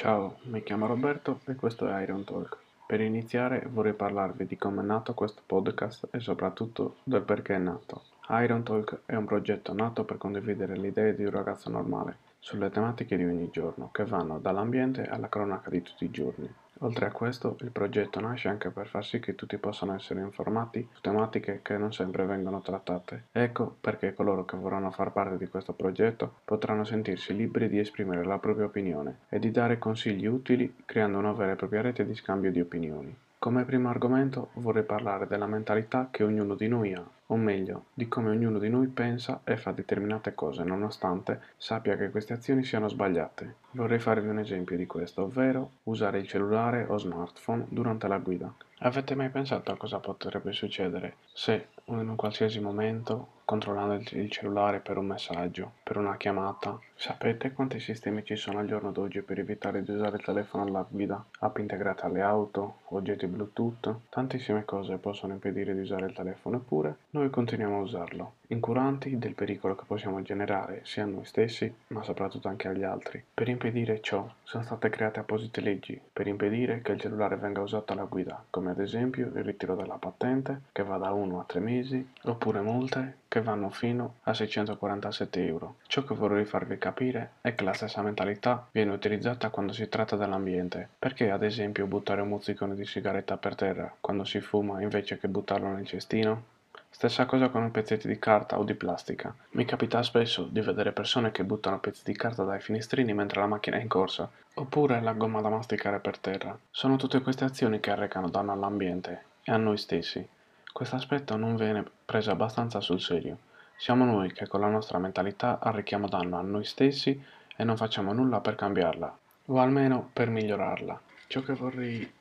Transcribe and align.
Ciao, 0.00 0.38
mi 0.44 0.62
chiamo 0.62 0.86
Roberto 0.86 1.40
e 1.44 1.56
questo 1.56 1.86
è 1.86 2.02
Iron 2.02 2.24
Talk. 2.24 2.56
Per 2.86 3.02
iniziare 3.02 3.66
vorrei 3.70 3.92
parlarvi 3.92 4.46
di 4.46 4.56
come 4.56 4.80
è 4.80 4.84
nato 4.86 5.12
questo 5.12 5.42
podcast 5.44 6.08
e 6.10 6.20
soprattutto 6.20 6.96
del 7.02 7.20
perché 7.20 7.56
è 7.56 7.58
nato. 7.58 8.04
Iron 8.30 8.62
Talk 8.62 9.00
è 9.04 9.14
un 9.14 9.26
progetto 9.26 9.74
nato 9.74 10.04
per 10.04 10.16
condividere 10.16 10.74
le 10.78 10.86
idee 10.86 11.14
di 11.14 11.24
un 11.26 11.30
ragazzo 11.30 11.68
normale 11.68 12.16
sulle 12.38 12.70
tematiche 12.70 13.18
di 13.18 13.26
ogni 13.26 13.50
giorno, 13.52 13.90
che 13.92 14.06
vanno 14.06 14.38
dall'ambiente 14.38 15.06
alla 15.06 15.28
cronaca 15.28 15.68
di 15.68 15.82
tutti 15.82 16.06
i 16.06 16.10
giorni. 16.10 16.50
Oltre 16.82 17.04
a 17.04 17.12
questo, 17.12 17.56
il 17.60 17.72
progetto 17.72 18.20
nasce 18.20 18.48
anche 18.48 18.70
per 18.70 18.86
far 18.86 19.04
sì 19.04 19.20
che 19.20 19.34
tutti 19.34 19.58
possano 19.58 19.94
essere 19.94 20.20
informati 20.20 20.88
su 20.92 21.02
tematiche 21.02 21.60
che 21.62 21.76
non 21.76 21.92
sempre 21.92 22.24
vengono 22.24 22.62
trattate. 22.62 23.24
Ecco 23.32 23.76
perché 23.80 24.14
coloro 24.14 24.46
che 24.46 24.56
vorranno 24.56 24.90
far 24.90 25.12
parte 25.12 25.36
di 25.36 25.46
questo 25.48 25.74
progetto 25.74 26.40
potranno 26.44 26.84
sentirsi 26.84 27.36
liberi 27.36 27.68
di 27.68 27.78
esprimere 27.78 28.24
la 28.24 28.38
propria 28.38 28.64
opinione 28.64 29.20
e 29.28 29.38
di 29.38 29.50
dare 29.50 29.78
consigli 29.78 30.26
utili 30.26 30.76
creando 30.86 31.18
una 31.18 31.32
vera 31.32 31.52
e 31.52 31.56
propria 31.56 31.82
rete 31.82 32.06
di 32.06 32.14
scambio 32.14 32.50
di 32.50 32.60
opinioni. 32.60 33.14
Come 33.38 33.64
primo 33.64 33.88
argomento 33.88 34.50
vorrei 34.54 34.84
parlare 34.84 35.26
della 35.26 35.46
mentalità 35.46 36.08
che 36.10 36.24
ognuno 36.24 36.54
di 36.54 36.68
noi 36.68 36.94
ha, 36.94 37.04
o 37.30 37.36
meglio, 37.36 37.86
di 37.94 38.08
come 38.08 38.30
ognuno 38.30 38.58
di 38.58 38.68
noi 38.68 38.88
pensa 38.88 39.40
e 39.44 39.56
fa 39.56 39.70
determinate 39.70 40.34
cose 40.34 40.64
nonostante 40.64 41.40
sappia 41.56 41.96
che 41.96 42.10
queste 42.10 42.32
azioni 42.32 42.64
siano 42.64 42.88
sbagliate. 42.88 43.54
Vorrei 43.72 44.00
farvi 44.00 44.28
un 44.28 44.38
esempio 44.38 44.76
di 44.76 44.86
questo, 44.86 45.22
ovvero 45.22 45.70
usare 45.84 46.18
il 46.18 46.26
cellulare 46.26 46.86
o 46.88 46.98
smartphone 46.98 47.66
durante 47.68 48.08
la 48.08 48.18
guida. 48.18 48.52
Avete 48.82 49.14
mai 49.14 49.28
pensato 49.28 49.70
a 49.70 49.76
cosa 49.76 49.98
potrebbe 49.98 50.52
succedere 50.52 51.16
se 51.32 51.66
in 51.84 52.08
un 52.08 52.16
qualsiasi 52.16 52.60
momento 52.60 53.38
controllando 53.50 54.00
il 54.12 54.30
cellulare 54.30 54.78
per 54.78 54.96
un 54.96 55.06
messaggio, 55.06 55.72
per 55.82 55.96
una 55.96 56.16
chiamata. 56.16 56.78
Sapete 56.94 57.52
quanti 57.52 57.80
sistemi 57.80 58.24
ci 58.24 58.36
sono 58.36 58.60
al 58.60 58.68
giorno 58.68 58.92
d'oggi 58.92 59.22
per 59.22 59.40
evitare 59.40 59.82
di 59.82 59.90
usare 59.90 60.18
il 60.18 60.22
telefono 60.22 60.62
alla 60.62 60.86
guida? 60.88 61.24
App 61.40 61.58
integrate 61.58 62.06
alle 62.06 62.20
auto, 62.20 62.76
oggetti 62.90 63.26
Bluetooth, 63.26 64.02
tantissime 64.08 64.64
cose 64.64 64.98
possono 64.98 65.32
impedire 65.32 65.74
di 65.74 65.80
usare 65.80 66.06
il 66.06 66.12
telefono, 66.12 66.58
eppure 66.58 66.98
noi 67.10 67.19
continuiamo 67.28 67.76
a 67.76 67.82
usarlo, 67.82 68.34
incuranti 68.46 69.18
del 69.18 69.34
pericolo 69.34 69.74
che 69.74 69.84
possiamo 69.86 70.22
generare 70.22 70.80
sia 70.84 71.02
a 71.02 71.06
noi 71.06 71.26
stessi, 71.26 71.70
ma 71.88 72.02
soprattutto 72.02 72.48
anche 72.48 72.68
agli 72.68 72.84
altri. 72.84 73.22
Per 73.34 73.48
impedire 73.48 74.00
ciò 74.00 74.26
sono 74.42 74.62
state 74.62 74.88
create 74.88 75.20
apposite 75.20 75.60
leggi 75.60 76.00
per 76.12 76.26
impedire 76.26 76.80
che 76.80 76.92
il 76.92 77.00
cellulare 77.00 77.36
venga 77.36 77.60
usato 77.60 77.92
alla 77.92 78.04
guida, 78.04 78.42
come 78.48 78.70
ad 78.70 78.80
esempio 78.80 79.26
il 79.26 79.44
ritiro 79.44 79.74
della 79.74 79.98
patente, 79.98 80.62
che 80.72 80.82
va 80.82 80.96
da 80.96 81.12
1 81.12 81.40
a 81.40 81.44
3 81.44 81.60
mesi, 81.60 82.08
oppure 82.22 82.60
multe 82.62 83.18
che 83.28 83.42
vanno 83.42 83.70
fino 83.70 84.14
a 84.22 84.32
647 84.32 85.46
euro. 85.46 85.76
Ciò 85.86 86.04
che 86.04 86.14
vorrei 86.14 86.44
farvi 86.44 86.78
capire 86.78 87.32
è 87.42 87.54
che 87.54 87.64
la 87.64 87.74
stessa 87.74 88.02
mentalità 88.02 88.66
viene 88.72 88.92
utilizzata 88.92 89.50
quando 89.50 89.72
si 89.72 89.88
tratta 89.88 90.16
dell'ambiente. 90.16 90.88
Perché 90.98 91.30
ad 91.30 91.42
esempio 91.42 91.86
buttare 91.86 92.22
un 92.22 92.28
mozzicone 92.28 92.74
di 92.74 92.84
sigaretta 92.84 93.36
per 93.36 93.54
terra 93.54 93.94
quando 94.00 94.24
si 94.24 94.40
fuma 94.40 94.80
invece 94.80 95.18
che 95.18 95.28
buttarlo 95.28 95.68
nel 95.68 95.86
cestino? 95.86 96.58
Stessa 96.92 97.24
cosa 97.24 97.48
con 97.48 97.64
i 97.64 97.70
pezzetti 97.70 98.08
di 98.08 98.18
carta 98.18 98.58
o 98.58 98.64
di 98.64 98.74
plastica. 98.74 99.34
Mi 99.52 99.64
capita 99.64 100.02
spesso 100.02 100.42
di 100.42 100.60
vedere 100.60 100.92
persone 100.92 101.30
che 101.30 101.44
buttano 101.44 101.78
pezzi 101.78 102.02
di 102.04 102.14
carta 102.14 102.42
dai 102.42 102.60
finestrini 102.60 103.14
mentre 103.14 103.40
la 103.40 103.46
macchina 103.46 103.78
è 103.78 103.80
in 103.80 103.88
corsa, 103.88 104.28
oppure 104.54 105.00
la 105.00 105.14
gomma 105.14 105.40
da 105.40 105.48
masticare 105.48 106.00
per 106.00 106.18
terra. 106.18 106.58
Sono 106.70 106.96
tutte 106.96 107.22
queste 107.22 107.44
azioni 107.44 107.80
che 107.80 107.90
arrecano 107.90 108.28
danno 108.28 108.52
all'ambiente 108.52 109.24
e 109.44 109.52
a 109.52 109.56
noi 109.56 109.78
stessi. 109.78 110.28
Questo 110.72 110.96
aspetto 110.96 111.36
non 111.36 111.56
viene 111.56 111.84
preso 112.04 112.32
abbastanza 112.32 112.80
sul 112.80 113.00
serio. 113.00 113.38
Siamo 113.76 114.04
noi 114.04 114.32
che 114.32 114.46
con 114.46 114.60
la 114.60 114.68
nostra 114.68 114.98
mentalità 114.98 115.58
arrechiamo 115.58 116.06
danno 116.06 116.38
a 116.38 116.42
noi 116.42 116.64
stessi 116.64 117.18
e 117.56 117.64
non 117.64 117.78
facciamo 117.78 118.12
nulla 118.12 118.40
per 118.40 118.56
cambiarla, 118.56 119.18
o 119.46 119.58
almeno 119.58 120.10
per 120.12 120.28
migliorarla. 120.28 121.00
Ciò 121.28 121.40
che 121.40 121.54
vorrei 121.54 122.12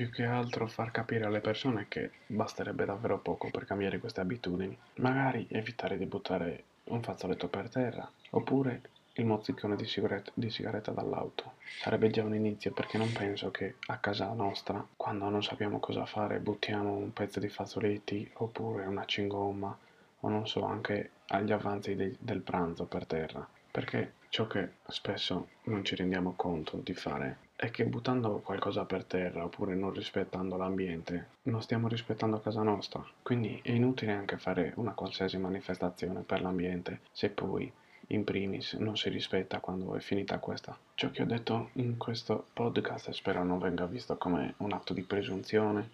più 0.00 0.08
che 0.08 0.24
altro 0.24 0.66
far 0.66 0.92
capire 0.92 1.26
alle 1.26 1.40
persone 1.40 1.84
che 1.86 2.10
basterebbe 2.26 2.86
davvero 2.86 3.18
poco 3.18 3.50
per 3.50 3.66
cambiare 3.66 3.98
queste 3.98 4.22
abitudini. 4.22 4.74
Magari 4.94 5.46
evitare 5.50 5.98
di 5.98 6.06
buttare 6.06 6.64
un 6.84 7.02
fazzoletto 7.02 7.48
per 7.48 7.68
terra, 7.68 8.10
oppure 8.30 8.80
il 9.12 9.26
mozzicone 9.26 9.76
di 9.76 9.84
sigaretta, 9.84 10.30
di 10.32 10.48
sigaretta 10.48 10.92
dall'auto. 10.92 11.56
Sarebbe 11.82 12.08
già 12.08 12.24
un 12.24 12.34
inizio 12.34 12.72
perché 12.72 12.96
non 12.96 13.12
penso 13.12 13.50
che 13.50 13.74
a 13.88 13.98
casa 13.98 14.32
nostra, 14.32 14.82
quando 14.96 15.28
non 15.28 15.42
sappiamo 15.42 15.80
cosa 15.80 16.06
fare, 16.06 16.38
buttiamo 16.38 16.94
un 16.94 17.12
pezzo 17.12 17.38
di 17.38 17.50
fazzoletti 17.50 18.30
oppure 18.36 18.86
una 18.86 19.04
cingomma 19.04 19.78
o 20.20 20.28
non 20.30 20.48
so, 20.48 20.64
anche 20.64 21.10
agli 21.26 21.52
avanzi 21.52 21.94
de- 21.94 22.16
del 22.18 22.40
pranzo 22.40 22.86
per 22.86 23.04
terra. 23.04 23.46
Perché 23.70 24.14
ciò 24.30 24.46
che 24.48 24.70
spesso 24.88 25.48
non 25.64 25.84
ci 25.84 25.94
rendiamo 25.94 26.32
conto 26.34 26.78
di 26.82 26.92
fare 26.92 27.48
è 27.54 27.70
che 27.70 27.84
buttando 27.84 28.40
qualcosa 28.40 28.84
per 28.84 29.04
terra 29.04 29.44
oppure 29.44 29.74
non 29.74 29.92
rispettando 29.92 30.56
l'ambiente, 30.56 31.28
non 31.42 31.62
stiamo 31.62 31.86
rispettando 31.86 32.40
casa 32.40 32.62
nostra. 32.62 33.04
Quindi 33.22 33.60
è 33.62 33.70
inutile 33.70 34.12
anche 34.12 34.38
fare 34.38 34.72
una 34.76 34.92
qualsiasi 34.92 35.38
manifestazione 35.38 36.22
per 36.22 36.40
l'ambiente 36.40 37.00
se 37.12 37.30
poi 37.30 37.70
in 38.08 38.24
primis 38.24 38.72
non 38.72 38.96
si 38.96 39.08
rispetta 39.08 39.60
quando 39.60 39.94
è 39.94 40.00
finita 40.00 40.38
questa. 40.38 40.76
Ciò 40.94 41.10
che 41.10 41.22
ho 41.22 41.26
detto 41.26 41.70
in 41.74 41.96
questo 41.96 42.46
podcast 42.52 43.10
spero 43.10 43.44
non 43.44 43.58
venga 43.58 43.86
visto 43.86 44.16
come 44.16 44.54
un 44.58 44.72
atto 44.72 44.92
di 44.92 45.02
presunzione 45.02 45.90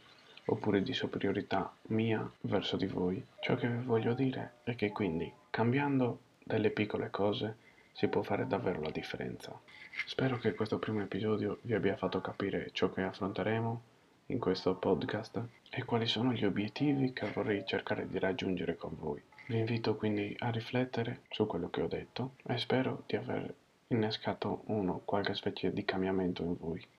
oppure 0.46 0.82
di 0.82 0.94
superiorità 0.94 1.70
mia 1.88 2.26
verso 2.42 2.76
di 2.76 2.86
voi. 2.86 3.22
Ciò 3.40 3.54
che 3.56 3.68
voglio 3.68 4.14
dire 4.14 4.54
è 4.62 4.74
che 4.76 4.92
quindi 4.92 5.30
cambiando 5.50 6.20
delle 6.42 6.70
piccole 6.70 7.10
cose 7.10 7.56
si 7.96 8.08
può 8.08 8.20
fare 8.20 8.46
davvero 8.46 8.82
la 8.82 8.90
differenza. 8.90 9.58
Spero 10.04 10.36
che 10.36 10.54
questo 10.54 10.78
primo 10.78 11.00
episodio 11.00 11.60
vi 11.62 11.72
abbia 11.72 11.96
fatto 11.96 12.20
capire 12.20 12.68
ciò 12.72 12.92
che 12.92 13.00
affronteremo 13.00 13.82
in 14.26 14.38
questo 14.38 14.74
podcast 14.74 15.42
e 15.70 15.82
quali 15.84 16.06
sono 16.06 16.32
gli 16.32 16.44
obiettivi 16.44 17.14
che 17.14 17.30
vorrei 17.30 17.64
cercare 17.64 18.06
di 18.06 18.18
raggiungere 18.18 18.76
con 18.76 18.94
voi. 18.98 19.22
Vi 19.46 19.56
invito 19.56 19.96
quindi 19.96 20.36
a 20.40 20.50
riflettere 20.50 21.22
su 21.30 21.46
quello 21.46 21.70
che 21.70 21.80
ho 21.80 21.88
detto 21.88 22.34
e 22.44 22.58
spero 22.58 23.04
di 23.06 23.16
aver 23.16 23.54
innescato 23.88 24.64
uno 24.66 25.00
qualche 25.02 25.32
specie 25.32 25.72
di 25.72 25.84
cambiamento 25.86 26.42
in 26.42 26.54
voi. 26.58 26.86